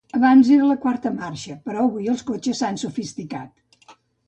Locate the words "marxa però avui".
1.17-2.11